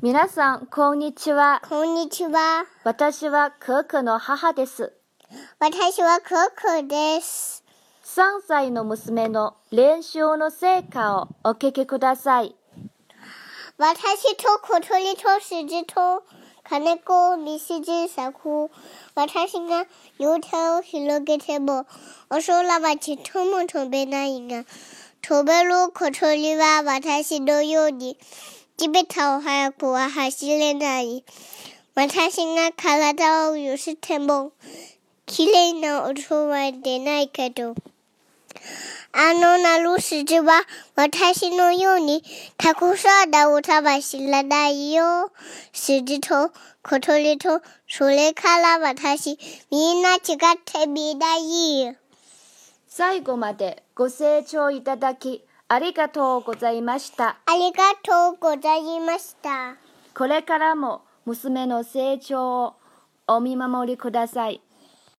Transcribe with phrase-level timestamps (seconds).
[0.00, 1.60] 皆さん、こんにちは。
[1.68, 2.66] こんにちは。
[2.84, 4.92] 私はクークの母です。
[5.58, 7.64] 私はクークです。
[8.04, 12.54] 3歳の娘の練習の成果をお聞きください。
[13.76, 16.22] 私と小鳥と羊と
[16.62, 18.70] 金子、西陣作。
[19.16, 19.84] 私が
[20.20, 21.86] 両手を広げても、
[22.30, 24.62] お空はちっとも飛べないが、
[25.22, 28.16] 飛べる小鳥は私のように、
[28.78, 31.24] 地べたを早くは走れない。
[31.96, 34.52] 私が体を寄せても、
[35.26, 37.74] 綺麗な音は出ないけど、
[39.12, 40.62] あのなる筋は
[40.94, 42.22] 私のように
[42.56, 45.32] たくさんな歌は知らないよ。
[45.72, 46.52] 筋と
[46.84, 49.40] 小鳥とそれから私
[49.72, 50.18] みんな違っ
[50.64, 51.96] てみない。
[52.86, 57.36] 最後までご清聴いただきありがとうございました。
[57.44, 59.76] ありがとうございました。
[60.14, 62.74] これからも娘の成長を
[63.26, 64.62] お見守りください。